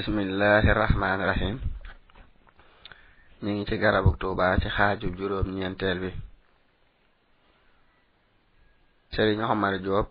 [0.00, 1.56] bismillahi rahmani rahim
[3.44, 6.10] ñu ngi ci garabu tuuba ci xaaju juróom ñeenteel bi.
[9.12, 10.08] Sëriñ xomar Joob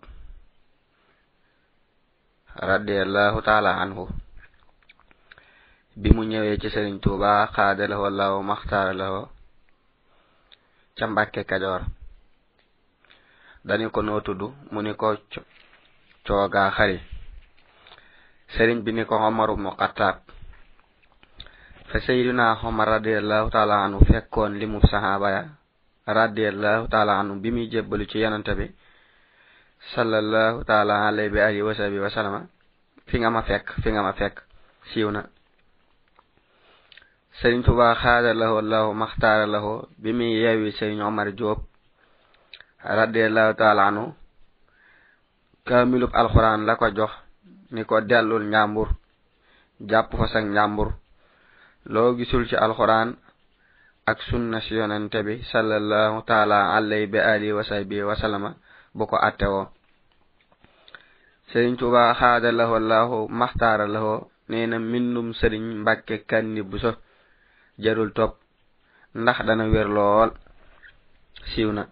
[2.68, 4.04] radiallahu taala anhu.
[6.00, 9.20] Bi mu ñëwee ci sëriñ tuuba xaadalahu allahu maxtaaralahu
[10.96, 11.82] ca mbàkke kajoor.
[13.66, 14.40] Dani ko noo tudd
[14.72, 15.08] mu ni ko
[16.26, 16.98] coogaa xari.
[18.56, 20.16] sëriñ bi ni ko Omar ibnu Xattaab
[21.90, 25.42] fa sayyidina Omar radiallahu taala anhu fekkoon limu sahaaba ya
[26.06, 28.66] radiallahu taala anhu bi muy jébbalu ci yonante bi
[29.94, 32.40] sallallahu taala alayhi bi alihi wa sahbihi wa sallama
[33.06, 34.36] fi nga ma fekk fi nga ma fekk
[34.92, 35.22] siiw na.
[37.40, 41.58] Sëriñ tuba xaada lahu allahu maxtaara lahu bi muy yeewi sëriñ Omar Jóob
[42.84, 44.14] radiallahu taala anhu
[45.66, 47.12] kaamilub alquran la ko jox
[47.72, 48.88] ni ko dellul njàmbur
[49.90, 50.88] jàpp fa sag njàmbur
[51.92, 53.08] loo gisul ci alquran
[54.10, 58.50] ak sunna si yonente bi sallallahu taala alayhi bi ali wa sahbi wa sallama
[58.96, 59.66] bu ko attewoo
[61.50, 64.14] sëriñ tuba xaada laho laahu maxtaara laho
[64.50, 66.90] nee na mbindum sëriñ mbàkke kanni bu so
[67.82, 68.32] jarul topp
[69.14, 70.30] ndax dana wér lool.
[71.50, 71.82] Siiw na.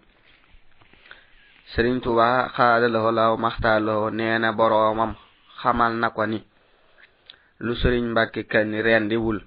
[1.73, 5.11] Sëriñ tuba xaada laho laahu maxtaara laho nee na boroomam
[5.61, 6.39] xamal na ko ni
[7.65, 9.39] lu sëriñ mbàkke kanni rendiwul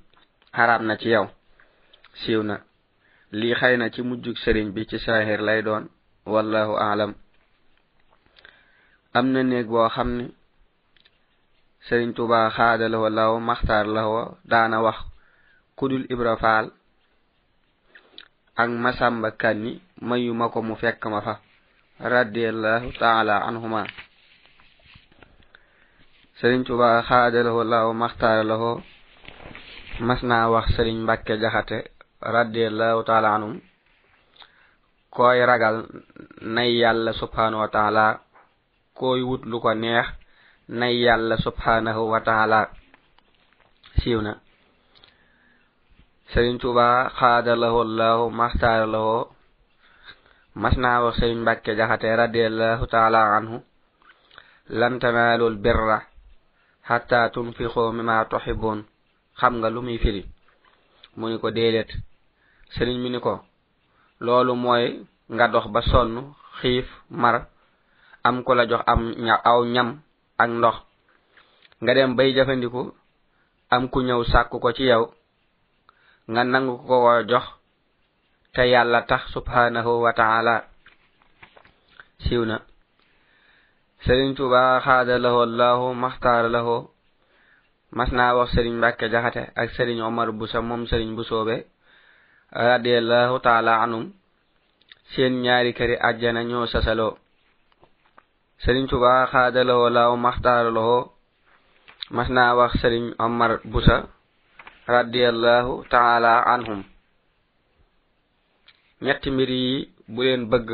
[0.56, 1.26] xaraam na ci yow.
[2.20, 2.56] Siiw na.
[3.38, 5.84] Lii xëy na ci mujjug sëriñ bi ci saahir lay doon.
[6.32, 7.12] Wallahu aalam
[9.18, 10.24] am na néeg boo xam ni
[11.86, 14.02] sëriñ tuba xaada la law maxtaar la
[14.50, 14.98] daana wax
[15.78, 16.66] kudul ibra faal
[18.62, 19.72] ak masamba kanni
[20.08, 21.34] mayu ma ko mu fekk ma fa
[22.14, 23.82] radiallahu taala anhuma
[26.42, 28.70] sëriñ Tuubaa xaadalahu laahu maxtaaralahu
[30.06, 31.78] mas naa wax sëriñ Mbàkke Jaxate
[32.34, 33.54] radiallahu taala anhum
[35.16, 35.76] koy ragal
[36.54, 38.06] nay yàlla subhanahu wa taala
[38.98, 40.08] koy wut lu ko neex
[40.80, 42.60] nay yàlla subhanahu wa taala.
[44.02, 44.32] Siiw na.
[46.34, 49.16] Sëriñ Tuubaa xaadalahu laahu maxtaaralahu
[50.62, 53.56] mas naa wax sëriñ Mbàkke Jaxate radiallahu taala anhu
[54.80, 56.10] lan tanaalul birra
[56.92, 58.84] hatta tunfiqo mima tuhibun.
[59.40, 60.22] Xam nga lu muy firi.
[61.16, 61.90] Mu ni ko déedéet.
[62.74, 63.34] Sëriñ mi ni ko
[64.24, 64.84] loolu mooy
[65.34, 66.12] nga dox ba sonn
[66.60, 67.36] xiif mar
[68.26, 69.88] am ko la jox am ña aw ñam
[70.42, 70.76] ak ndox.
[71.82, 72.82] Nga dem bay jëfandiku
[73.74, 75.04] am ku ñëw sàkku ko ci yow.
[76.30, 77.44] Nga nangu ko ko jox
[78.54, 80.54] te yàlla tax subhanahu wa taala.
[82.24, 82.56] Siiw na.
[84.04, 86.76] sëriñ tuuba xaada lahu allahu maxtaara lahu.
[87.96, 91.56] Mas naa wax sëriñ mbàkke jaxate ak sëriñ omar busa moom sëriñ bu soobe
[92.68, 94.04] radiallahu taala anum
[95.12, 97.14] seen ñaari këri àjjana ñoo sasaloo.
[98.64, 101.02] Sëriñ tuuba xaada lahoo allahu maxtaara lahoo
[102.16, 103.96] mas naa wax sëriñ omar busa
[104.94, 106.80] radiallahu taala anhum.
[109.04, 109.72] Ñetti mbir yi
[110.12, 110.68] bu leen bëgg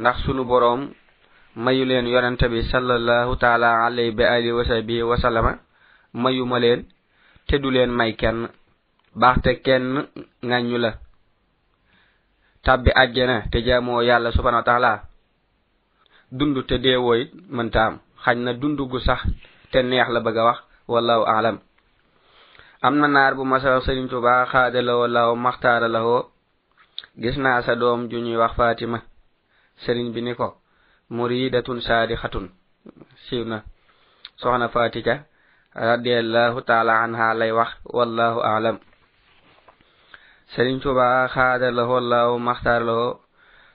[0.00, 0.82] ndax sunu boroom
[1.56, 5.58] mayu leen yonente bi sallallahu taala alayhi bi alihi wa sahbihi wa sallama
[6.14, 6.84] mayuma leen
[7.46, 8.48] te du leen may kenn
[9.14, 10.06] baaxte kenn
[10.42, 10.90] ŋàññu la.
[12.64, 15.02] Tabbi àjjana te jaamoo yàlla subhanahu wa taala
[16.30, 19.20] dund te deewoo it mënta am xañ na dund gu sax
[19.72, 20.58] te neex la bëgg a wax
[20.88, 21.58] wallahu alam.
[22.82, 26.22] Am na naar bu masa sëriñ Tuubaa xaadalawoo law maxtaaralawoo
[27.22, 28.98] gis naa sa doom ju ñuy wax Fatima
[29.84, 30.59] sëriñ bi ni ko
[31.16, 32.46] muridatun sadihatun
[33.28, 33.58] siwna
[34.40, 35.14] soxna fatika
[35.74, 38.76] radiallahu taala anha lay wax wallahu alam.
[40.54, 43.20] Sëriñ Tuubaa xaada la ho law la ho.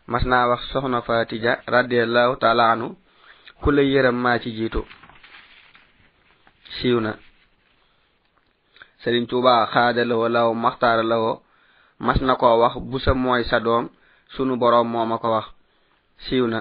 [0.08, 2.88] Mas naa wax soxna fatija radiallahu taala anhu
[3.62, 4.82] ku la yërëm maa ci jiitu.
[6.76, 7.12] Siiw na.
[9.02, 11.18] Sëriñ Tuubaa xaada la ho law maxtaar la
[12.06, 13.86] mas na ko wax bu sa mooy sa doom
[14.34, 15.46] sunu boroom moo ma ko wax.
[16.26, 16.60] Siiw na.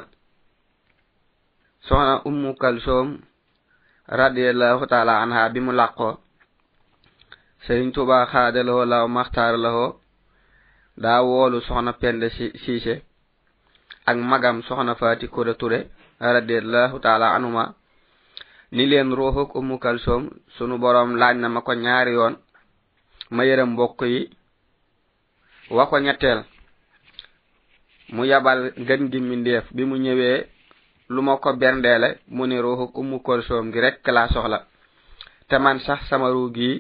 [1.87, 3.09] soxna ummu kalsoom
[4.21, 6.13] radiallahu taala anha bi mu làqoo
[7.65, 9.87] sëriñ tuba xaade lawo law maxtaar lawo
[11.03, 12.29] daa woolu soxna pende
[12.65, 12.95] siise
[14.09, 15.79] ak magam soxna faati kura ture
[16.35, 17.65] radiallahu taala anuma
[18.75, 20.23] ni leen ruuxuk ummu kalsoom
[20.57, 22.35] sunu boroom laaj na ma ko ñaari yoon.
[23.35, 24.21] Ma yërëm mbokk yi
[25.77, 26.41] wa ko ñetteel.
[28.15, 30.39] Mu yabal ngën gi mindeef bi mu ñëwee
[31.09, 34.59] lu ma ko berndeele mu ni ruuxu ummu kolsoom gi rekk laa soxla.
[35.49, 36.77] Te man sax sama ruu gii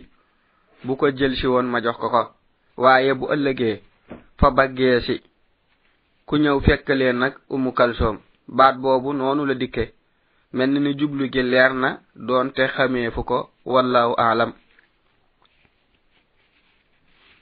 [0.85, 2.23] bu ko jël si woon ma jox ko ko.
[2.83, 3.77] Waaye bu ëllëgee
[4.39, 5.15] fa baggee si
[6.27, 8.17] ku ñëw fekk leen nag ummu kalsoom
[8.49, 9.85] baat boobu noonu la dikke.
[10.53, 11.91] Mel ni jublu gi leer na
[12.27, 13.39] doonte xamee fu ko
[13.73, 14.53] wallahu aalam.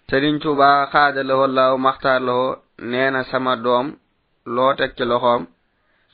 [0.09, 2.57] Sëriñ Tuubaa xaadalawoo laaw maxtaarlawoo
[2.91, 3.87] nee na sama doom
[4.55, 5.43] loo teg ci loxoom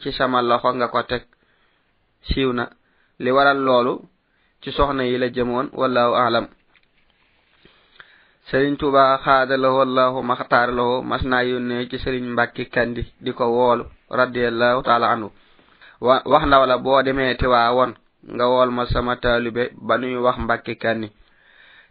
[0.01, 1.23] ci sama loxo nga ko teg.
[2.29, 2.65] Siiw na.
[3.23, 3.95] Li waral loolu
[4.63, 6.47] ci soxna yi la jëmoon wallahu aalam
[8.49, 13.85] sëriñ tuba xaadalawoo allahu maxtaaralawoo mas naa yónnee ci sëriñ mbàkki kandi di ko woolu
[14.19, 15.29] radiallahu taala anhu.
[16.31, 17.93] Wax ndaw la boo demee tiwaa won
[18.35, 21.09] nga wool ma sama taalube ba nuy wax mbàkki kandi.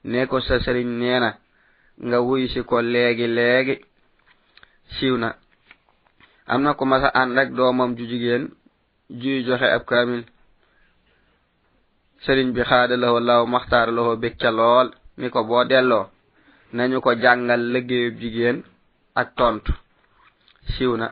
[0.10, 1.30] Ne ko sa sëriñ nee na
[2.08, 3.76] nga wuy si ko léegi léegi
[4.96, 5.30] siiw na.
[6.52, 8.44] am na ko mas a ànd ak doomam ju jigéen
[9.10, 10.24] juy joxe ab kaamil.
[12.24, 16.06] Sëriñ bi xaadalawoo law maxtaaralawoo bég ca lool ni ko boo delloo
[16.76, 18.58] nañu ko jàngal liggéeyub jigéen
[19.20, 19.72] ak tontu.
[20.74, 21.08] Siiw na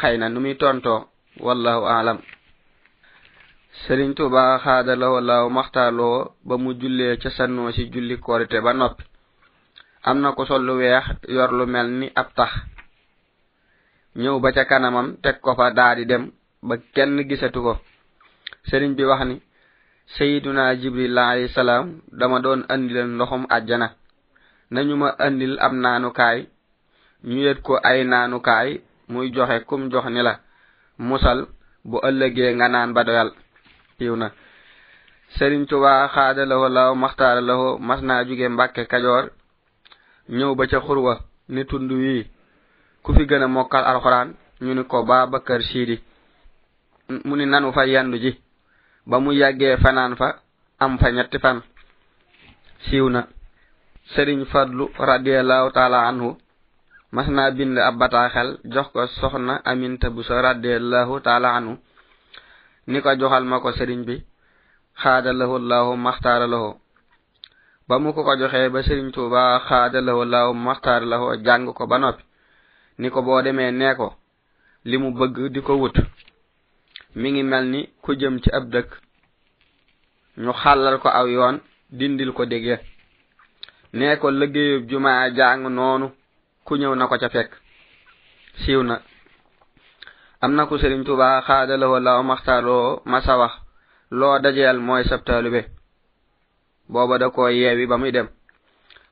[0.00, 1.00] xëy na nu muy tontoo
[1.46, 2.18] wallahu aalam.
[3.82, 9.04] Sëriñ tuba xaadalawoo law maxtaaralawoo ba mu jullee ca sannoo si julli korite ba noppi.
[10.08, 11.04] Am na ko sol lu weex
[11.34, 12.52] yor lu mel ni ab tax.
[14.22, 16.24] ñëw ba ca kanamam teg ko fa daadi dem
[16.68, 17.72] ba kenn gisatu ko.
[18.68, 19.36] Sëriñ bi wax ni
[20.14, 21.86] sayiduna jibril alayhi salaam
[22.18, 23.88] dama doon andileen ndoxum àjjana.
[24.72, 26.38] Nañu ma andil ab naanukaay
[27.28, 28.70] ñu yet ko ay naanukaay
[29.08, 30.34] muy joxe kum jox ni la.
[30.98, 31.46] Musal
[31.84, 33.30] bu ëllëgee nga naan ba doyal.
[34.00, 34.28] Yiw na.
[35.36, 39.24] Sëriñ tuba xaada lawo law maxtaara lawo mas naa jóge mbàkke kajoor
[40.36, 41.14] ñëw ba ca xurwa
[41.48, 42.22] ni tund wii.
[43.08, 45.96] ku fi gën a mokkal alxuraan ñu ni ko Babacar Sidi
[47.24, 48.32] mu ni nanu fa yandu ji.
[49.08, 50.28] Ba mu yàggee fanaan fa
[50.78, 51.58] am fa ñetti fan.
[52.84, 53.20] Siiw na.
[54.12, 56.36] Sëriñ fadlu radiallahu taala anhu
[57.12, 61.74] mas naa bind ab bataaxel jox ko soxna aminta bu sa radiallahu taala anhu
[62.88, 64.16] ni ko joxal ma ko sëriñ bi
[65.02, 66.76] xaadalahu llahu maxtaara lahu
[67.88, 71.98] ba mu ko ko joxee ba sëriñ tuuba xaadalahu llahu maxtaara lahu jàng ko ba
[71.98, 72.27] noppi.
[72.98, 74.08] ni ko boo demee nee ko
[74.88, 75.96] li mu bëgg di ko wut.
[77.16, 78.90] Mi ngi mel ni ku jëm ci ab dëkk
[80.42, 81.56] ñu xàllal ko aw yoon
[81.98, 82.76] dindil ko dégge
[83.92, 86.06] nee ko liggéeyub jumaa jàng noonu
[86.66, 87.50] ku ñëw na ko ca fekk.
[88.60, 88.96] Siiw na.
[90.40, 93.54] Am na ku Sëriñ tuba xaadalawoo law maxtaaroo masa wax
[94.18, 95.60] loo dajeel mooy sabtaalu be
[96.92, 98.28] booba da koo yeewi ba muy dem.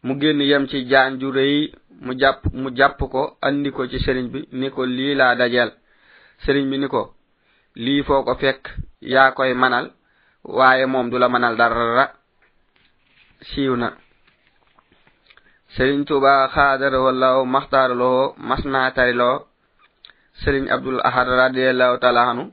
[0.04, 1.72] Mu génn yem ci jaan ju rëy
[2.04, 5.70] mu jàpp mu jàpp ko andi ko ci sëriñ bi ni ko lii laa dajeel.
[6.44, 7.02] Sëriñ bi ni ko
[7.84, 8.62] lii foo ko fekk
[9.00, 9.86] yaa koy manal
[10.56, 12.06] waaye moom du la manal dara.
[13.48, 13.88] Siiw na.
[15.74, 19.38] Sëriñ tuuba xaadarowallahu maxtaaraloo mas naa tariloo.
[20.42, 22.44] Sëriñ abdul ahad radiallahu taala anu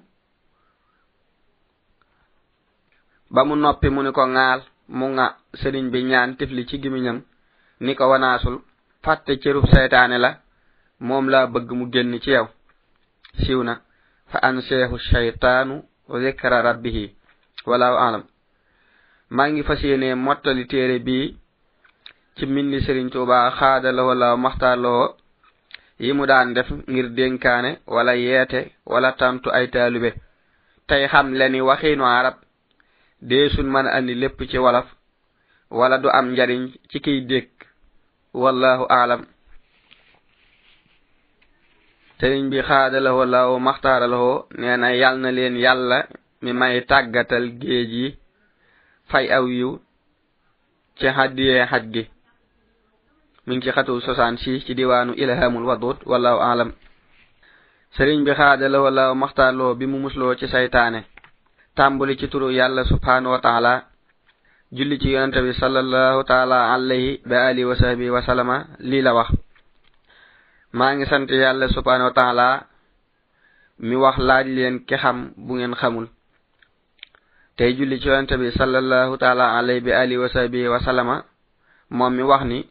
[3.34, 4.62] ba mu noppi mu ni ko ŋaal
[4.98, 5.26] mu nga
[5.62, 7.18] sëriñ bi ñaan tifli ci gimiñam
[7.84, 8.58] ni ko wanaasul.
[9.04, 10.32] fàtte cërub seytaane la
[11.08, 12.48] moom laa bëgg mu génn ci yow.
[13.42, 13.74] Siiw na.
[14.32, 15.76] Fa anseehu shaytaanu
[16.24, 17.06] zikra rabbihi
[17.70, 18.24] walaahu alam
[19.36, 21.28] maa ngi fas yéene mottali téere bii
[22.36, 24.92] ci mindi Sëriñ Tuubaa xaada la wala maxtaar la
[26.04, 28.60] yi mu daan def ngir dénkaane wala yeete
[28.92, 30.12] wala tantu ay taalube
[30.88, 32.36] tey xam le ni waxiinu arab
[33.30, 34.88] deesul mën andi lépp ci walaf
[35.80, 37.53] wala du am njariñ ci kiy dégg.
[38.34, 39.22] wallahu aalam
[42.20, 45.98] sëriñ bi xaada lawo lawo maxtaara lawo nee na yal na leen yàlla
[46.44, 48.08] mi may tàggatal géej yi
[49.12, 49.72] fay aw yiw
[50.98, 52.04] ci xaddiyee xaj gi.
[53.46, 56.70] Mi ngi ci xatu sosaan si ci diwaanu ilhamul wadud wallahu aalam
[57.96, 61.00] sëriñ bi xaada lawo lawo maxtaar bi mu musloo ci saytaane
[61.76, 63.74] tàmbali ci turu yàlla subhanahu wa taala
[64.74, 69.14] julli ci yonente bi sallallahu taala alayhi bi alihi wa sahbihi wa sallama lii la
[69.14, 69.30] wax.
[70.74, 72.48] Maa ngi sant yàlla subhanahu wa taala
[73.80, 76.08] mi wax laaj leen ki xam bu ngeen xamul.
[77.58, 81.16] Tey julli ci yonente bi sallallahu taala alayhi bi alihi wa sahbihi wa sallama
[81.94, 82.66] moom mi wax ni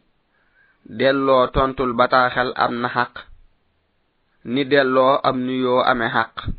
[0.85, 3.13] delloo tontul bataaxel am na xaq.
[4.45, 6.51] Ni delloo am nuyoo amee xaq.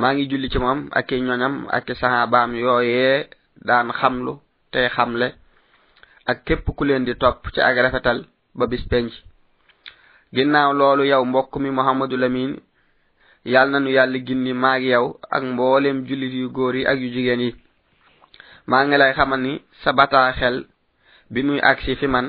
[0.00, 3.28] Maa ngi julli ci moom ak i ñoñam ak i saxaabaam yooyee
[3.60, 4.40] daan xamlu.
[4.74, 5.28] tey xamle
[6.30, 8.18] ak képp ku leen di topp ci ak rafetal
[8.58, 9.12] ba bis penc.
[10.34, 12.52] Ginnaaw loolu yow mbokk mi muhammadu lamin
[13.52, 17.40] yal nanu yàlla gindi maag yow ak mboolem jullit yu góor yi ak yu jigéen
[17.40, 17.50] yi.
[18.66, 19.52] Maa ngi lay xamal ni
[19.82, 20.56] sa bataa xel
[21.32, 22.26] bi muy agsi fi man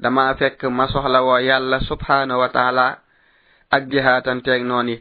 [0.00, 2.86] dama fekk ma soxla woo yàlla subhaanahu wa taala
[3.70, 4.96] ak jihaatanteeg noon yi.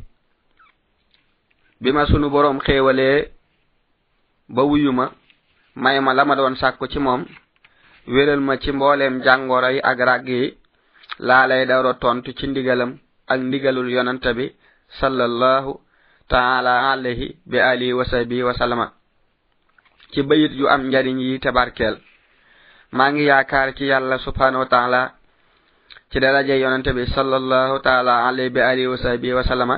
[1.82, 3.30] Bi ma sunu boroom xéewalee
[4.50, 5.06] ba wuyu ma
[5.76, 7.26] may ma la ma doon sàkku ci moom.
[8.08, 10.58] Wéral ma ci mbooleem jàngoro yi ak ràgg yi.
[11.20, 14.46] Laa lay dawro tontu ci ndigalam ak ndigalul yonanta bi
[15.00, 15.80] sallallahu
[16.30, 18.88] taala alayhi bi alihi wa sahbihi wa sallama.
[20.12, 21.98] Ci bayit yu am njariñ yi te barkeel.
[22.92, 25.12] Maa ngi yaakaar ci yàlla subhanahu wa taala
[26.12, 29.78] ci daraje yonante bi sallallahu taala alayhi bi alihi wa sahbihi wa sallama.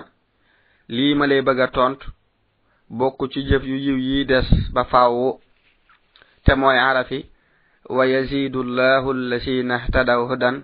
[0.89, 1.99] Lii ma lay bëgg a tont
[2.89, 5.39] bokk ci jëf yu yiw yi des ba faawu
[6.46, 7.26] te mooy arafi
[7.88, 10.62] wa yazidu llahu allasina ihtadaw hudan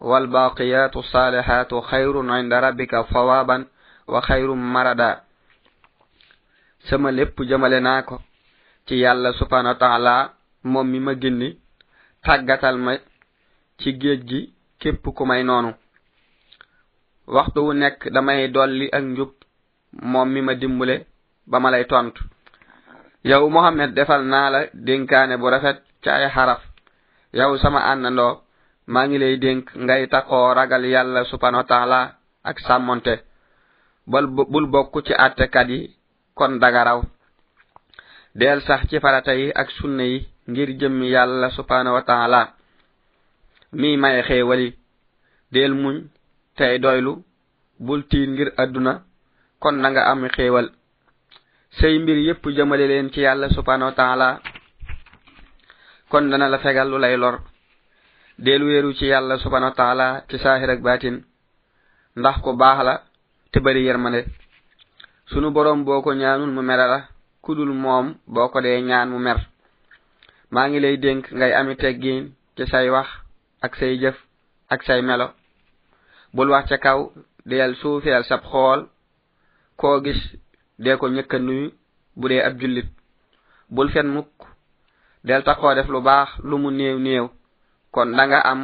[0.00, 3.64] والباقيات الصالحات خير عند ربك ثوابا
[4.08, 5.20] وخير مردا
[6.88, 8.16] sama lépp jëmale naa ko
[8.86, 10.14] ci yàlla subhanahu wa taala
[10.64, 11.48] moom mi ma ginni
[12.24, 12.92] tàggatal ma
[13.80, 14.40] ci géej gi
[14.80, 15.70] képp ku may noonu
[17.26, 19.30] waxtu wu nekk damay dolli ak njub
[20.12, 20.96] moom mi ma dimbule
[21.50, 22.22] ba ma lay tontu
[23.23, 26.61] yow mohammed defal naa la dénkaane bu rafet ci ay xaraf.
[27.33, 28.41] Yow sama àndandoo
[28.87, 31.99] maa ngi lay dénk ngay taxoo ragal yàlla subhanahu wa taala
[32.43, 33.15] ak sàmmonte.
[34.11, 35.95] Bal bul bokk ci àttekat yi
[36.35, 37.01] kon dagaraw
[38.35, 42.41] del sax ci farata yi ak sunna yi ngir jëmmi yàlla subhanahu wa taala.
[43.71, 44.75] Mi may xéewali
[45.51, 45.95] del muñ
[46.57, 47.23] tey doylu
[47.79, 48.93] bul tiin ngir àdduna
[49.61, 50.67] kon na nga am xéewal.
[51.79, 54.39] say mbir yépp jëmale leen ci yàlla subhanahu wa taala.
[56.09, 57.39] Kon dana la fegal lu lay lor.
[58.37, 61.23] Del wéeru ci yàlla subhanahu wa taala ci saahir ak baatin.
[62.15, 63.01] Ndax ko baax la
[63.51, 64.25] te bari yermane
[65.25, 66.99] sunu borom boo ko ñaanul mu mere la
[67.41, 69.37] kudul moom boo ko dee ñaan mu mer.
[70.51, 73.07] Maa ngi lay dénk ngay ami teggiin ci say wax
[73.61, 74.15] ak say jëf
[74.69, 75.27] ak say melo.
[76.33, 77.11] Bul wax ca kaw
[77.45, 78.89] deyal suufeel sab xool.
[79.77, 80.21] Koo gis
[80.83, 81.71] dee ko ñëkk nuyu
[82.19, 82.89] bu dee ab jullit.
[83.69, 84.33] Bul fen mukk.
[85.23, 87.25] Del taxoo def lu baax lu mu néew néew.
[87.93, 88.61] Kon da nga am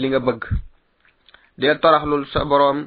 [0.00, 0.42] li nga bëgg.
[1.58, 2.78] Del toraxlul sa boroom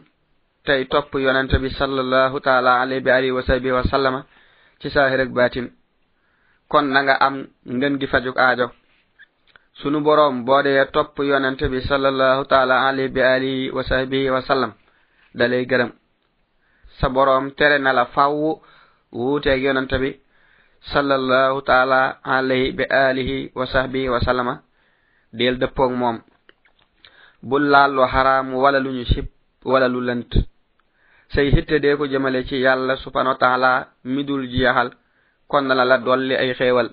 [0.66, 4.26] tey topp yonente bi sallallahu taala alayhi bi alihi wa sahbihi wa sallama
[4.80, 5.68] ci saahir ak baatin.
[6.70, 8.68] Kon na nga am ngën gi fajuk aajo.
[9.80, 14.42] Sunu boroom boo dee topp yonente bi sallallahu taala alayhi bi alihi wa sahbihi wa
[14.42, 14.72] sallam
[15.34, 15.92] da lay gërëm.
[17.00, 18.60] sa saborom tere na la faw
[19.12, 20.12] wuuteeg yonanta bi
[20.92, 24.62] sallallahu taala alayhi bi alihi wa sahbihi wa sallama
[25.34, 26.18] del dëppoog moom.
[27.42, 29.26] Bul laal lu haram wala lu ñu sib
[29.64, 30.32] wala lu lënt.
[31.34, 33.72] Say hitte dee ko jëmale ci yàlla subhanahu wa taala
[34.04, 34.92] midul jeexal
[35.48, 36.90] kon na la la dolli ay xéewal.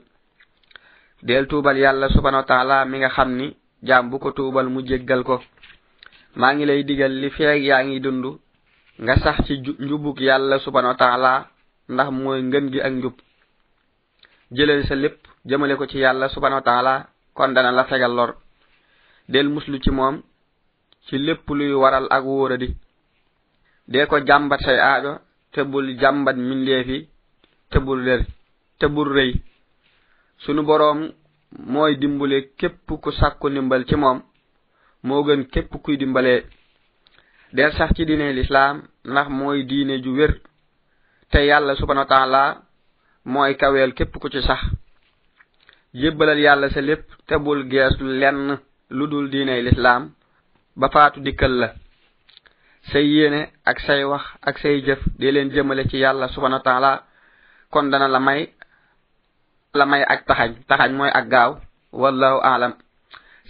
[1.22, 4.82] Del tuubal yàlla subhanahu wa taala mi nga xam ni jaam bu ko tuubal mu
[4.86, 5.42] jéggal ko.
[6.36, 8.24] Maa ngi lay digal li feeg yaa ngi dund
[9.02, 11.32] nga sax ci njubuk yàlla subhanahu wa taala
[11.88, 13.14] ndax mooy ngën gi ak njub.
[14.56, 18.34] Jëlal sa lépp jëmale ko ci yàlla subhanahu wa taala kon dana la fegal lor.
[19.28, 20.22] Del muslu ci moom
[21.06, 22.68] ci lépp luy waral ak wóoradi.
[23.88, 25.18] Dee ko jàmbat say aajo
[25.52, 27.08] te bul jàmbat mindeefi
[27.70, 28.24] te bul rér
[28.78, 29.32] te bul rëy.
[30.38, 31.12] Sunu boroom
[31.58, 34.22] mooy dimbale képp ku sàkku ndimbal ci moom
[35.02, 36.44] moo gën képp kuy dimbalee.
[37.52, 40.40] del sax ci diine lislaam ndax mooy diine ju wér.
[41.30, 42.62] Te yàlla subhana wa taala
[43.24, 44.60] mooy kaweel képp ku ci sax.
[45.94, 48.58] Yébbalal yàlla sa lépp te bul geesu lenn
[48.90, 50.10] lu dul diine lislaam
[50.76, 51.68] ba faatu dikkal la.
[52.92, 56.62] Say yéene ak say wax ak say jëf di leen jëmale ci yàlla subhana wa
[56.62, 57.02] taala
[57.70, 58.52] kon dana la may
[59.74, 60.54] la may ak taxañ.
[60.68, 61.60] Taxañ mooy ak gaaw
[61.92, 62.74] wallahu aalam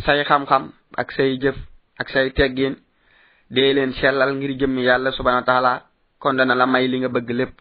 [0.05, 1.57] say xam-xam ak say jëf
[1.99, 2.77] ak say teggin
[3.51, 5.73] dee leen sellal ngir jëmmi yàlla subhanahu wa taala
[6.19, 7.55] kon dana la may li nga bëgg lépp.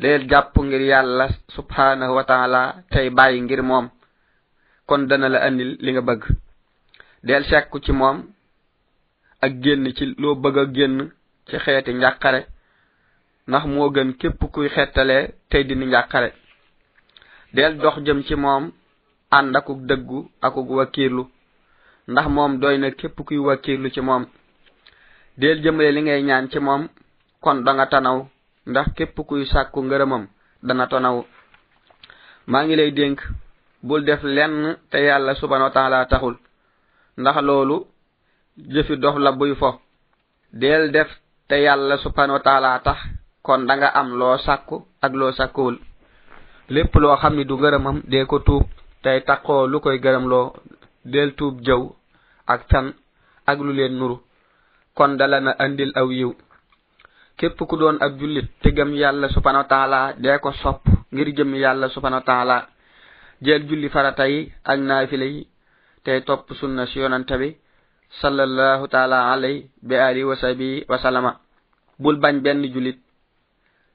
[0.00, 2.60] Deel jàpp ngir yàlla subhanahu wa taala
[2.90, 3.86] tey bàyyi ngir moom
[4.86, 6.22] kon dana la andil li nga bëgg.
[7.22, 8.16] Del sekku ci moom
[9.44, 10.96] ak génn ci loo bëgg a génn
[11.48, 12.40] ci xeeti njàqare
[13.48, 16.30] ndax moo gën képp kuy xettalee tey dindi njàqare.
[17.54, 18.64] Del dox jëm ci moom
[19.30, 21.24] ànd akuk dëggu akuk wakiirlu.
[22.10, 24.24] ndax moom doy na képp kuy wakkiirlu ci moom.
[25.38, 26.82] Del jëmale li ngay ñaan ci moom
[27.44, 28.18] kon da nga tanaw
[28.66, 30.24] ndax képp kuy sàkku ngërëmam
[30.66, 31.16] dana tanaw.
[32.50, 33.18] Maa ngi lay dénk
[33.86, 36.36] bul def lenn te yàlla subhanahu wa taala taxul.
[37.20, 37.76] Ndax loolu
[38.72, 39.80] jëfi dof la buy fo.
[40.52, 41.08] Del def
[41.48, 42.98] te yàlla subhanahu wa taala tax
[43.42, 45.76] kon da nga am loo sàkku ak loo sàkkuwul.
[46.68, 48.64] Lépp loo xam ni du ngërëmam dee ko tuub.
[49.02, 50.52] Tey taqoo lu koy gërëmloo
[51.04, 51.99] del tuub jëw.
[52.54, 52.86] ak tan
[53.50, 54.16] ak lu leen nuru.
[54.96, 56.32] Kon dala na andil aw yiw.
[57.38, 61.28] Képp ku doon ab jullit te gëm yàlla subhanahu wa taala dee ko sopp ngir
[61.36, 62.56] jëm yàlla subhanahu wa taala.
[63.44, 65.42] Jeel julli farata yi ak naafile yi
[66.04, 67.56] tey topp sunna si yonante bi
[68.20, 71.32] sallallahu taala alay bi ali wa sabi wa salama
[71.98, 72.98] bul bañ benn jullit.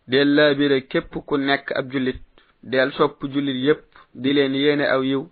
[0.08, 2.22] Del laabire képp ku nekk ab jullit.
[2.64, 3.84] Del sopp jullit yépp.
[4.14, 5.24] Di leen yéene aw yiw.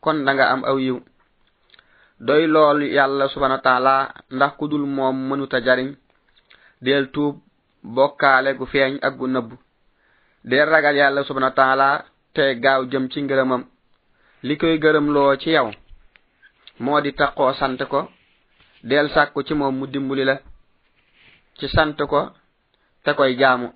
[0.00, 0.98] Kon da nga am aw yiw.
[2.26, 3.94] doy lool yàlla subhana wa taala
[4.30, 5.90] ndax ku dul moom mënuta jariñ.
[6.84, 7.34] del tuub
[7.94, 9.48] bokkaale gu feeñ ak gu nëbb
[10.48, 11.88] del ragal yàlla subhana wa taala
[12.34, 13.62] te gaaw jëm ci ngërëmam.
[14.46, 15.68] li koy gërëm loo ci yow
[16.82, 18.00] moo di taqoo sant ko
[18.88, 20.36] del sàkku ci moom mu dimbali la.
[21.58, 22.20] ci sant ko
[23.04, 23.68] te koy jaamu.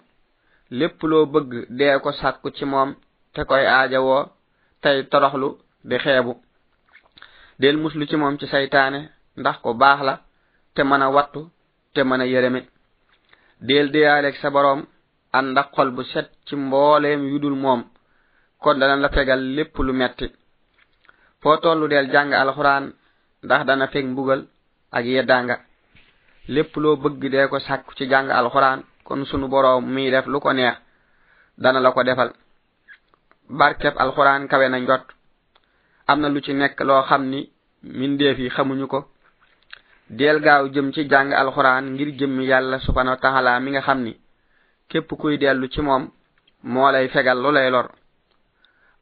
[0.79, 2.91] lépp loo bëgg dee ko sàkku ci moom
[3.35, 4.23] te koy aajawoo
[4.83, 5.49] tey toroxlu
[5.89, 6.46] di xeebu.
[7.59, 9.01] del muslu ci moom ci saytaane
[9.37, 10.15] ndax ko baax la
[10.75, 11.41] te mën a wattu
[11.95, 12.61] te mën a yërëme.
[13.61, 14.83] del deyaaleeg sa boroom
[15.33, 17.85] ànd ak xol bu set ci mbooleem yudul moom.
[18.63, 20.27] kon dana la fegal lépp lu metti.
[21.41, 22.93] foo tollu del jàng alxuraan
[23.43, 24.43] ndax dana feg mbugal
[24.93, 25.57] ak yeddaanga.
[26.49, 30.41] lépp loo bëgg dee ko sàkku ci jàng alxuraan kon sunu boroom muy def lu
[30.41, 30.77] ko neex
[31.59, 32.31] dana la ko defal.
[33.49, 35.16] barkeb alxuraan kawe na njot.
[36.07, 37.51] am na lu ci nekk loo xam ni
[37.83, 39.09] mindeef yi xamuñu ko.
[40.09, 44.03] Del gaaw jëm ci jàng alxuraan ngir jëmmi yàlla subhanahu wa taala mi nga xam
[44.03, 44.17] ni
[44.89, 46.11] képp kuy dellu ci moom
[46.63, 47.89] moo lay fegal lu lay lor.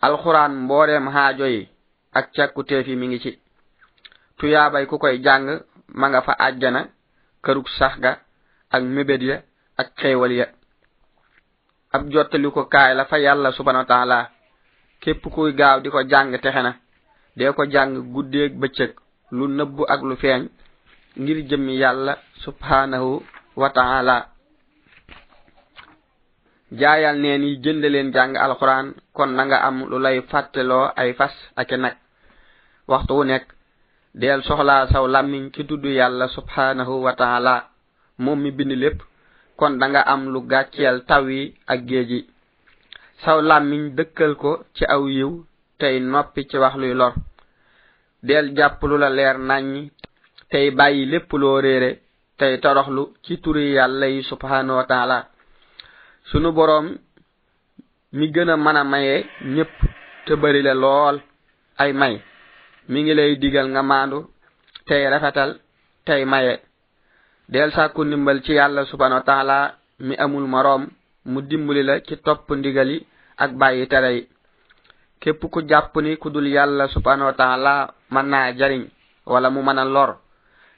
[0.01, 1.69] Alxuraan mbooleem xaajo yi
[2.13, 3.39] ak càkkuteef yi mi ngi ci.
[4.39, 6.89] Tuyaabay ku koy jàng ma nga fa àjjana
[7.43, 8.19] kërug sax ga
[8.71, 9.43] ak mébét ya
[9.77, 10.47] ak xéewal ya.
[11.93, 14.31] Ab jottali ko kaay la fa yàlla subhanahu wa taala.
[15.01, 16.73] Képp kuy gaaw di ko jàng texe na.
[17.37, 18.93] dee ko jàng guddeeg bëccëg
[19.37, 20.43] lu nëbb ak lu feeñ
[21.21, 23.11] ngir jëmmi yàlla subhanahu
[23.61, 24.17] wa taala.
[26.81, 31.11] Jaayal neen yi jënd leen jàng alquran kon na nga am lu lay fàtteloo ay
[31.19, 31.97] fas ak nag.
[32.91, 33.47] Waxtu wu nekk
[34.21, 37.55] deel soxlaa saw làmmiñ ci tudd yàlla subhanahu wa taala.
[38.23, 38.99] Moom mi bind lépp
[39.59, 41.43] kon da nga am lu gàcceel taw yi
[41.73, 42.21] ak géej yi.
[43.23, 45.33] Saw làmmiñ dëkkal ko ci aw yiw
[45.85, 47.13] tey noppi ci wax luy lor.
[48.23, 49.91] Del jàpp lu la leer nàññi
[50.51, 51.91] tey bàyyi lépp loo réere
[52.39, 55.19] tey toroxlu ci turi yàlla yi subhanahu wa taala.
[56.31, 56.87] Sunu boroom
[58.17, 59.17] mi gën a mën a maye
[59.55, 59.75] ñépp
[60.27, 61.17] te bari la lool
[61.83, 62.17] ay may.
[62.89, 64.19] Mi ngi lay digal nga maandu
[64.87, 65.51] tey rafetal
[66.07, 66.55] tey maye.
[67.49, 69.57] Del sàkku ndimbal ci yàlla subhanahu wa taala
[70.07, 70.83] mi amul moroom
[71.31, 72.97] mu dimbali la ci topp ndigali
[73.37, 74.29] ak bàyyi tere yi.
[75.25, 77.75] képp ku jàpp ni ku dul yàlla subhanahu wa taala
[78.13, 78.85] mën naa jariñ
[79.33, 80.11] wala mu mën a lor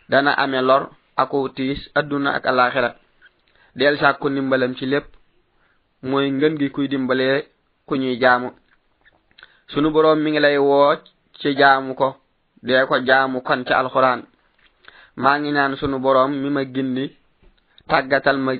[0.08, 0.82] dana amee lor
[1.16, 2.90] aku tiis adduna ak alaxira
[3.78, 5.06] del sàkku ndimbalam ci lépp
[6.08, 7.36] mooy ngën gi kuy dimbalee
[7.86, 8.48] ku ñuy jaamu.
[9.70, 10.94] Sunu boroom mi ngi lay woo
[11.40, 12.08] ci jaamu ko
[12.66, 14.20] dee ko jaamu kon ci alxuraan.
[15.22, 17.04] Maa ngi naan sunu boroom mi ma gindi
[17.88, 18.52] tàggatal ma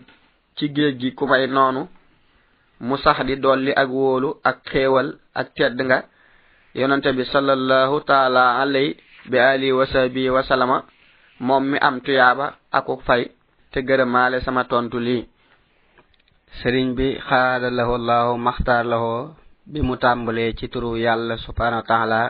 [0.57, 1.83] ci géej gi ku may noonu
[2.81, 5.99] mu sax di dolli ak wóolu ak xéewal ak tedd nga.
[6.75, 8.97] Yonante bi sallallahu taala alay
[9.31, 10.85] bi ali wa sahbi wa salama
[11.41, 13.23] moom mi am tuyaaba aku fay
[13.73, 15.25] te gërëmaale sama tontu lii.
[16.61, 19.33] Sëriñ bi xaada lahu llahu maxtaar lahu
[19.73, 22.21] bi mu tàmbalee ci turu yàlla subhanahu wa taala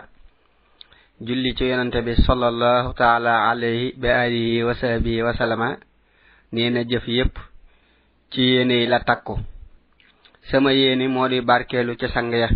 [1.26, 5.68] julli ci yonante bi sallallahu taala alayhi bi alihi wa sahbihi wa salama
[6.52, 7.34] nee na jëf yépp
[8.30, 9.34] ci yéene la takku.
[10.50, 12.48] Sama yéene moo di barkeelu ci sang ya.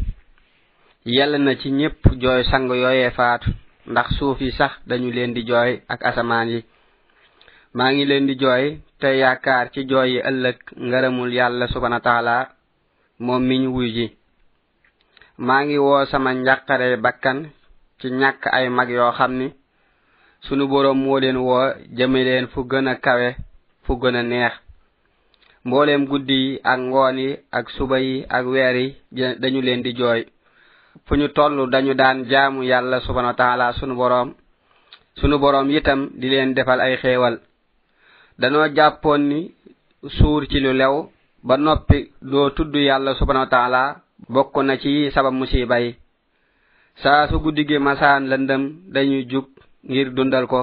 [1.05, 3.50] Yàlla na ci ñépp jooy sang yooyee faatu
[3.87, 6.64] ndax suuf yi sax dañu leen di jooy ak asamaan yi.
[7.74, 12.48] Maa ngi leen di jooy te yaakaar ci jooy yi ëllëg ngërëmul yàlla subhana taala
[13.18, 14.07] moom mi ñu wuy ji.
[15.38, 17.38] Maa ngi woo sama njàqare bakkan
[18.00, 19.48] ci ñàkk ay mag yoo xam ni
[20.42, 23.29] sunu boroom moo leen woo jëme leen fu gën a kawe
[23.85, 24.53] fu gën a neex
[25.64, 28.88] mboolem guddi yi ak ngoon yi ak suba yi ak weer yi
[29.40, 30.25] dañu leen di jooy.
[31.07, 34.35] Fu ñu toll dañu daan jaamu yàlla subhanahu wa taala sunu boroom.
[35.18, 37.37] Sunu boroom itam di leen defal ay xéewal.
[38.38, 39.55] Danoo jàppoon ni
[40.16, 41.11] suur ci lu lew
[41.42, 43.83] ba noppi doo tudd yàlla subhanahu wa taala
[44.29, 45.96] bokk na ci sabab musiba yi.
[47.03, 48.62] Saa su guddi gi masaan lëndëm
[48.94, 49.46] dañuy jug
[49.88, 50.61] ngir dundal ko.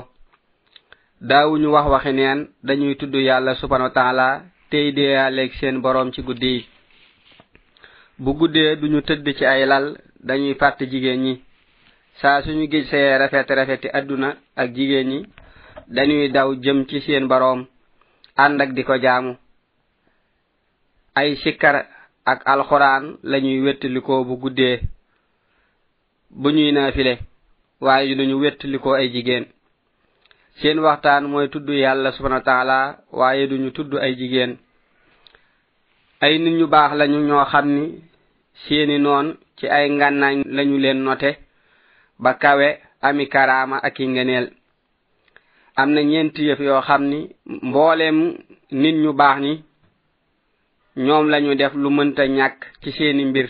[1.22, 4.28] Daawuñu wax waxi neen dañuy tudd yàlla subhanahu wa taala
[4.70, 6.66] tey deeyaaleeg seen boroom ci guddi yi.
[8.20, 9.86] Bu guddee duñu tëdd ci ay lal
[10.28, 11.34] dañuy fàtt jigéen ñi.
[12.22, 15.20] Saa suñu gis see rafet rafeti àdduna ak jigéen ñi
[15.96, 17.66] dañuy daw jëm ci seen boroom
[18.44, 19.34] ànd ak di ko jaamu.
[21.16, 21.76] Ay sikkar
[22.26, 24.82] ak alxuraan lañuy wettalikoo bu guddee.
[26.30, 27.14] Bu ñuy naafile
[27.82, 29.46] waaye duñu wettalikoo ay jigéen.
[30.62, 32.78] seen waxtaan mooy tudd yàlla subhanahu wa taala
[33.12, 34.58] waaye duñu tudd ay jigéen.
[36.22, 38.02] Ay nit ñu baax lañu ñoo xam ni
[38.66, 41.32] seeni noon ci ay ngànnaañ lañu leen note
[42.20, 42.68] ba kawe
[43.02, 44.48] ami karaama ak i ngeneel
[45.76, 47.20] am na ñeenti yëf yoo xam ni
[47.68, 48.18] mbooleem
[48.72, 49.54] nit ñu baax ñi
[51.06, 53.50] ñoom lañu def lu mënta ñàkk ci seeni mbir.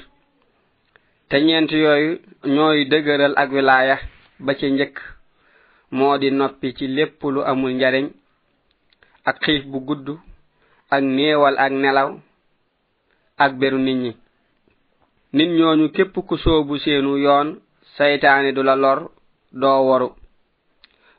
[1.30, 2.20] Te ñeent yooyu
[2.56, 3.98] ñooy dëgëral ak wilaaya
[4.40, 5.17] ba ci njëkk.
[5.92, 8.06] Moo di noppi ci lépp lu amul njariñ
[9.26, 10.08] ak xiif bu gudd
[10.90, 12.10] ak néewal ak nelaw
[13.44, 14.12] ak beru nit ñi.
[15.34, 17.60] Nit ñooñu képp ku soobu seenu yoon
[17.98, 19.00] saytaane du la lor
[19.52, 20.10] doo waru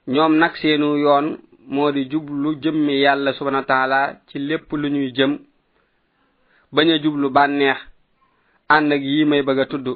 [0.06, 1.26] ñoom nag seenu yoon
[1.68, 5.32] moo di jublu jëmmi yàlla subhana taala ci lépp lu ñuy jëm
[6.74, 7.78] bañ a jublu bànneex
[8.68, 9.86] ànd ak yi may bëgg a tudd.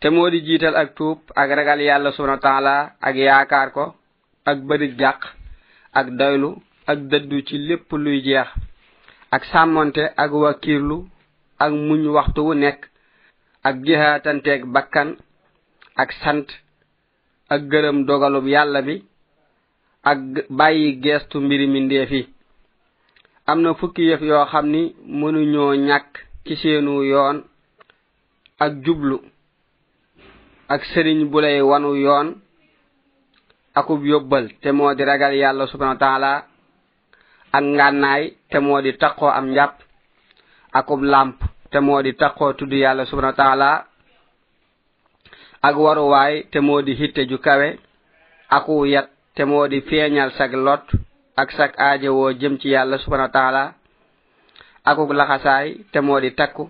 [0.00, 2.74] te moo di jiital ak tuub ak ragal yàlla subhana taala
[3.06, 3.84] ak yaakaar ko
[4.50, 5.20] ak bëri jàq
[5.98, 6.50] ak doylu
[6.90, 8.48] ak dëddu ci lépp luy jeex
[9.34, 10.98] ak sàmmonte ak wakiirlu
[11.58, 12.80] ak muñ waxtu wu nekk
[13.68, 15.08] ak jihaatanteeg bakkan
[16.02, 16.46] ak sant
[17.50, 19.02] ak gërëm dogalub yàlla bi
[20.10, 20.18] ak
[20.58, 22.22] bàyyi geestu mbiri mindeef yi.
[23.46, 24.82] Am na fukki yëf yoo xam ni
[25.20, 26.10] mënuñoo ñàkk
[26.44, 27.38] ci seenu yoon
[28.64, 29.18] ak jublu.
[30.68, 32.28] ak sëriñ bu lay wanu yoon
[33.78, 36.32] akub yóbbal te moo di ragal yàlla subhana wa taala
[37.56, 39.74] ak ngànnaay te moo di taqoo am njàpp
[40.78, 41.36] akub làmp
[41.70, 43.70] te moo di taqoo tudd yàlla subhana wa taala
[45.68, 47.68] ak waruwaay te moo di hitte ju kawe
[48.56, 50.84] aku yat te moo di feeñal sag lot
[51.40, 53.62] ak sag aajowoo jëm ci yàlla subhana wa taala
[54.84, 56.64] akuk laxasaay te moo di takku.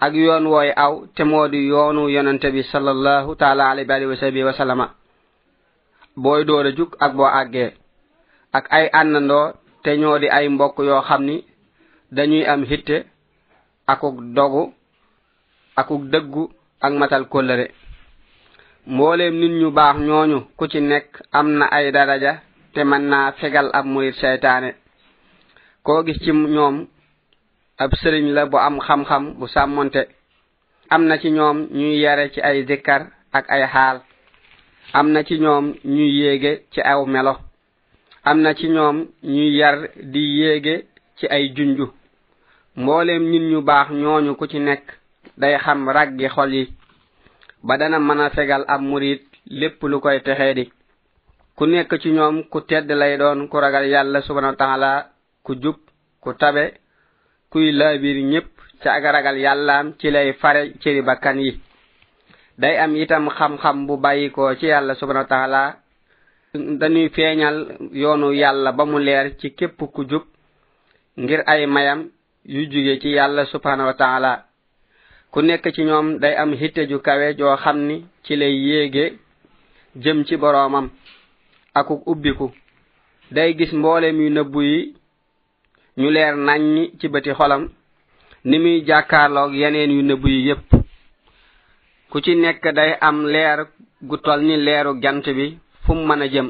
[0.00, 4.44] ak yoon wooy aw te moo di yoonu yonante bi sallallahu taala alayhi wa sahbihi
[4.44, 4.86] wa sallama.
[6.16, 7.74] Booy door a jug ak boo àggee.
[8.52, 11.44] Ak ay ànnandoo te ñoo di ay mbokk yoo xam ni
[12.16, 12.96] dañuy am hitte
[13.86, 14.72] akuk dogu
[15.76, 16.42] akuk dëggu
[16.80, 17.66] ak matal kóllëre.
[18.86, 22.32] Mbooleem nit ñu baax ñooñu ku ci nekk am na ay daraja
[22.74, 24.70] te mën naa fegal ab murit seytaane.
[25.84, 26.86] Koo gis ci ñoom
[27.82, 30.02] ab sëriñ la bu am xam-xam bu sàmmonte.
[30.94, 33.96] Am na ci ñoom ñuy yare ci ay zikkar ak ay xaal.
[34.92, 37.34] Am na ci ñoom ñuy yéege ci aw melo.
[38.24, 39.76] Am na ci ñoom ñuy yar
[40.12, 40.74] di yéege
[41.18, 41.86] ci ay junju.
[42.76, 44.84] Mbooleem nit ñu baax ñooñu ku ci nekk
[45.40, 46.64] day xam raggi xol yi.
[47.62, 50.64] Ba dana mën a fegal ab murit lépp lu koy texee di.
[51.56, 54.90] Ku nekk ci ñoom ku tedd lay doon ku ragal yàlla subhanahu wa taala
[55.44, 55.76] ku jub
[56.20, 56.64] ku tabe
[57.50, 58.46] kuy laabir ñépp
[58.82, 61.60] ci ak ragal yàllaam ci lay fare cëri bakkan yi.
[62.58, 65.76] Day am itam xam-xam bu bàyyikoo ci yàlla subhanahu wa taala.
[66.54, 70.22] Dañuy feeñal yoonu yàlla ba mu leer ci képp ku jub
[71.16, 72.10] ngir ay mayam
[72.44, 74.44] yu jóge ci yàlla subhanahu wa taala.
[75.30, 79.18] Ku nekk ci ñoom day am hitte ju kawe joo xam ni ci lay yéege
[79.96, 80.90] jëm ci boroomam.
[81.74, 82.52] Akuk ubbiku.
[83.30, 84.94] Day gis mboolem yu nëbbu yi
[86.00, 87.62] ñu leer naññ ci bëti xolam
[88.48, 90.68] ni muy jàkkaarloog yeneen yu nëbb yi yépp.
[92.10, 93.58] Ku ci nekk day am leer
[94.08, 95.46] gu tol ni leeru jant bi
[95.84, 96.48] fu mu mën a jëm.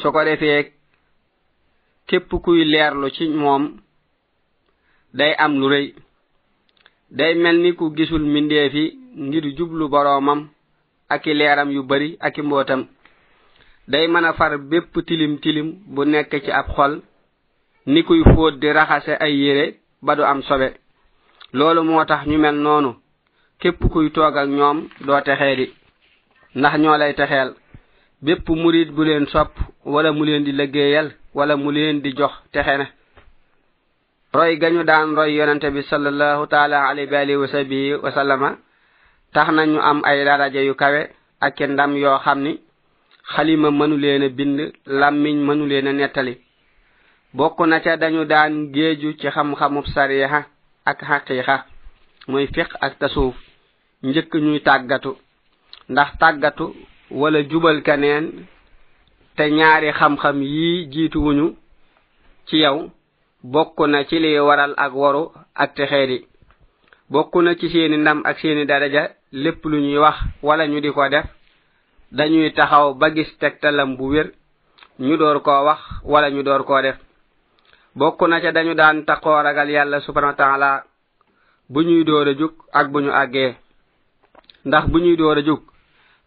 [0.00, 0.72] Su ko defee
[2.08, 3.64] képp kuy leerlu ci moom
[5.18, 5.86] day am lu rëy.
[7.10, 8.84] Day mel ni ku gisul mbindeefi
[9.26, 10.40] ngir jublu boroomam
[11.08, 12.82] aki leeram yu bari aki mbootam.
[13.88, 17.00] Day mën a far bépp tilim tilim bu nekk ci ab xol
[17.86, 20.68] ni kuy fóot di raxase ay yére ba du am sobe.
[21.52, 22.96] Loolu moo tax ñu mel noonu.
[23.60, 25.66] Képp kuy toog ak ñoom doo texee di.
[26.54, 27.54] Ndax ñoo lay texeel.
[28.22, 29.52] Bépp murit bu leen sopp
[29.84, 32.86] wala mu leen di liggéeyal wala mu leen di jox texe na.
[34.34, 38.58] Roy gañu daan roy yonente bi sallallahu taala alayhi wa alihi wa sahbihi wa sallama
[39.32, 41.08] tax na ñu am ay daraja yu kawe
[41.40, 42.60] ak ndam yoo xam ni
[43.34, 46.45] xalima mënu leen a bind làmmiñ mënu leen a nettali.
[47.34, 50.46] Bokk na ca dañu daan géeju ci xam-xamub sariha
[50.84, 51.64] ak xaqiixa
[52.28, 53.34] muy fiq ak tasuuf
[54.02, 55.16] njëkk ñuy tàggatu.
[55.88, 56.74] ndax tàggatu
[57.10, 58.24] wala jubal keneen
[59.36, 61.46] te ñaari xam-xam yii jiituwuñu
[62.46, 62.90] ci yow
[63.52, 66.26] bokk na ci li waral ak waru ak texeedi
[67.10, 70.90] bokk na ci seeni ndam ak seeni daraja lépp lu ñuy wax wala ñu di
[70.90, 71.26] ko def
[72.12, 74.28] dañuy taxaw ba gis tegtalam bu wér
[74.98, 76.96] ñu door koo wax wala ñu door koo def.
[77.96, 80.84] bokku na ca dañu daan taqoo ragal yàlla subhanahu wa taala
[81.68, 83.56] bu ñuy door a jug ak bu ñu àggee.
[84.64, 85.62] Ndax bu ñuy door a jug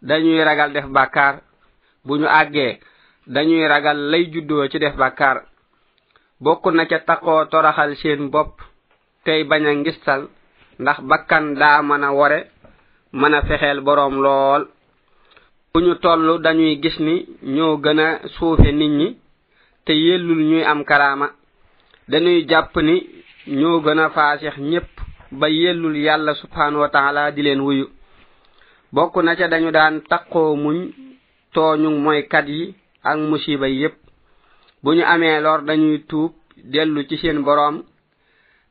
[0.02, 1.36] dañuy ragal def bàkkaar.
[2.06, 2.80] Bu ñu àggee
[3.28, 5.44] dañuy ragal lay juddoo ci def bàkkaar.
[6.42, 8.60] Bokk na ca taqoo toraxal seen bopp
[9.24, 10.28] tey bañ a ngistal.
[10.80, 12.40] Ndax bakkan daa mën a wore
[13.14, 14.68] mën a fexeel boroom lool.
[15.74, 19.18] Bu ñu toll dañuy gis ni ñoo gën a suufe nit ñi
[19.86, 21.30] te yellul ñuy am karaama.
[22.12, 22.96] dañuy jàpp ni
[23.60, 24.90] ñoo gën a faasix ñépp
[25.40, 27.86] ba yellul yàlla subhanahu wa taala di leen wuyu.
[28.92, 30.78] bokk na ca dañu daan taqoo muñ
[31.54, 33.96] tooñu mooy kat yi ak musiba yépp.
[34.84, 36.32] bu ñu amee lor dañuy tuub
[36.72, 37.84] dellu ci seen boroom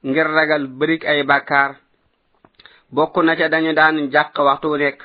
[0.04, 1.70] ngir ragal bërik ay bàkkaar.
[2.94, 5.00] bokk na ca dañu daan jàq waxtu nekk.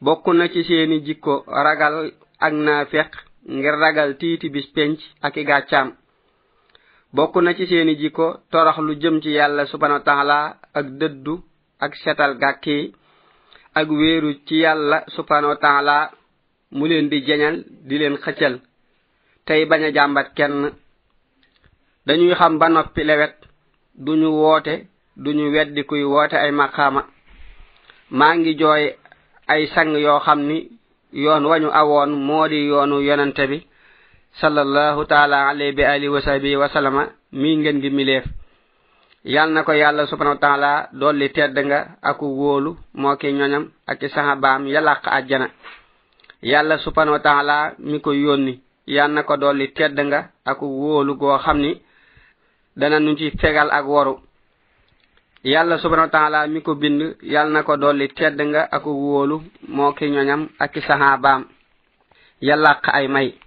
[0.00, 1.96] bokk na ci seeni jikko ragal
[2.38, 3.10] ak naa feq
[3.48, 5.88] ngir ragal tiiti bis penc ak i gàccaam.
[7.12, 10.38] bokk na ci seeni jikko torox lu jëm ci yàlla subhanahu wa taala
[10.74, 11.34] ak dëddu
[11.84, 12.92] ak setal gàkki
[13.74, 15.96] ak wéeru ci yàlla subhanahu wa taala
[16.76, 17.56] mu leen di jeñal
[17.88, 18.54] di leen xëccal.
[19.46, 20.70] Tey bañ a jàmbat kenn.
[22.06, 23.34] Dañuy xam ba noppi lewet.
[24.04, 24.74] Duñu woote
[25.16, 27.02] duñu weddi kuy woote ay maqaama.
[28.10, 28.84] Maa ngi jooy
[29.52, 30.58] ay sang yoo xam ni
[31.12, 33.58] yoon wañu awoon moo di yoonu yonante bi.
[34.40, 38.24] sallallahu taala alayhi bi alihi wa sahbihi wa sallama mi ngeen gi mileef.
[39.24, 43.70] Yal na ko yàlla subhanahu wa taala dolli tedd nga aku wóolu moo ki ñoñam
[43.86, 45.48] aki sahabaam yalaq ajjana
[46.42, 51.14] yàlla subhanahu wa taala mi ko yónni yal na ko dolli tedd nga aku wóolu
[51.16, 51.80] goo xam ni
[52.76, 54.18] dana nu ci fegal ak woru.
[55.44, 59.42] Yàlla subhanahu wa taala mi ko bind yal na ko dolli tedd nga aku wóolu
[59.68, 61.44] moo ki ñoñam aki sahabaam
[62.40, 63.38] yalaq ay may.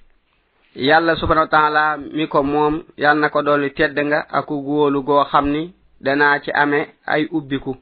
[0.75, 5.03] yàlla subhanahu wa taala mi ko moom yàlla na ko dolli tedd nga aku góolu
[5.03, 7.75] goo xam ni danaa ci amee ay ubbiku.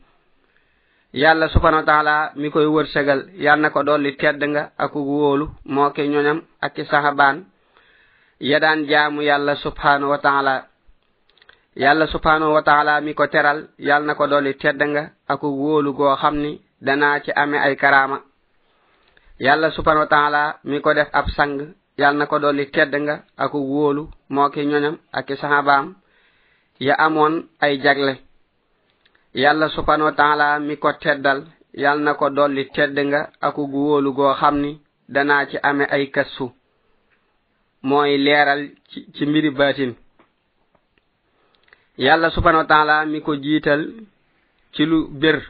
[1.13, 5.45] Yàlla subhanahu wa taala mi koy wërsegal yàlla na ko dolli tedd nga aku wóolu
[5.65, 7.45] moo ki ñoñam ak ki saxabaan.
[8.39, 10.65] Ya daan jaamu yàlla subhanahu wa taala.
[11.75, 15.93] Yàlla subhanahu wa taala mi ko teral yàlla na ko dolli tedd nga aku wóolu
[15.93, 18.21] goo xam ni danaa ci amee ay karaama.
[19.39, 23.15] Yàlla subhanahu wa taala mi ko def ab sang yal na ko dolli tedd nga
[23.37, 24.03] aku wóolu
[24.33, 25.95] moo ki ñoñam aki sahabaam
[26.79, 28.13] ya amoon ay jagle.
[29.33, 31.39] Yàlla subhanahu wa taala mi ko teddal
[31.73, 34.71] yal na ko dolli tedd nga aku wóolu goo xam ni
[35.09, 36.51] danaa ci ame ay kassu
[37.83, 39.93] mooy leeral ci ci mbiri baatin.
[41.97, 43.81] Yàlla subhanahu wa taala mi ko jiital
[44.73, 45.41] ci lu bir.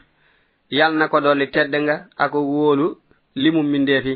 [0.70, 2.86] Yal na ko dolli tedd nga aku wóolu
[3.34, 4.14] limu mbindeefi.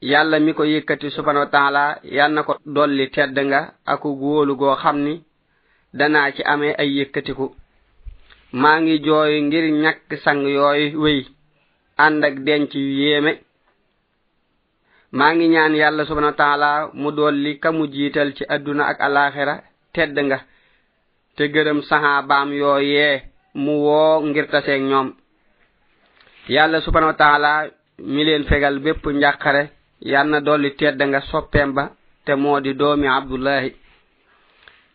[0.00, 4.56] yàlla mi ko yëkkati subhanahu wa taala yal na ko dolli tedd nga aku góolu
[4.56, 5.14] goo xam ni
[5.98, 7.46] danaa ci amee ay yëkkatiku.
[8.52, 11.20] Maa ngi jooy ngir ñàkk sang yooy wéy
[12.04, 13.32] ànd ak denc yu yéeme.
[15.12, 18.98] Maa ngi ñaan yàlla subhanahu wa taala mu dolli ka mu jiital ci àdduna ak
[19.00, 19.54] alaxira
[19.94, 20.38] tedd nga
[21.36, 23.22] te gërëm saxaabaam yooyee
[23.54, 25.08] mu woo ngir taseeg ñoom.
[26.48, 27.52] Yàlla subhanahu wa taala
[28.02, 29.62] mi leen fegal bépp njàqare
[30.00, 31.84] yàlla dolli tedd nga soppeem ba
[32.24, 33.70] te moo di doomi abdullahi.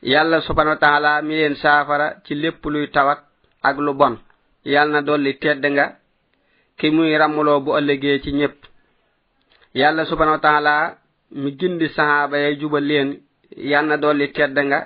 [0.04, 3.20] Yàlla subhanahu wa taala mi leen saafara ci lépp luy tawat
[3.64, 4.18] ak lu bon.
[4.66, 5.86] Yàlla na dolli tedd nga
[6.78, 8.58] ki muy ramuloo bu ëllëgee ci ñépp.
[9.74, 10.98] Yàlla subhanahu wa taala
[11.32, 13.20] mi gindi sahaaba ya jubal leen
[13.56, 14.80] yàlla na dolli tedd nga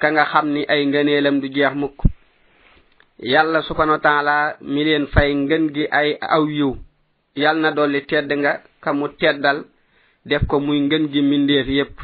[0.00, 1.98] ka nga xam ni ay ngëneelam du jeex mukk.
[3.18, 6.74] Yàlla subhanahu wa taala mi leen fay ngën gi ay aw yiw.
[7.36, 9.64] yal na dolli tedd nga ka mu teddal
[10.26, 11.96] def ko muy ngën gi mindeef yépp.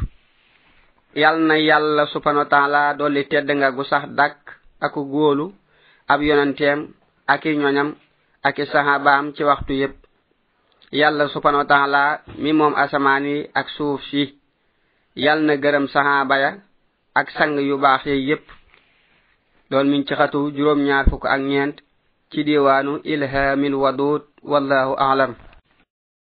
[1.15, 4.39] Yal na yàlla subhanahu wa taala dolli tedd nga gu sax dàkk
[4.81, 5.53] ak góolu
[6.09, 6.81] ab yonanteem
[7.27, 7.95] ak ñoñam
[8.43, 9.97] ak sahabaam ci waxtu yépp.
[10.93, 12.03] Yàlla subhanahu wa taala
[12.39, 14.39] mi moom asamaan yi ak suuf si.
[15.17, 16.51] Yal na gërëm sahaba ya
[17.15, 18.45] ak sang yu baax yi yépp.
[19.71, 21.77] Doon mi ci xatu juróom ñaar fukk ak ñeent
[22.31, 25.45] ci diwaanu ilhamil wadud والله أعلم.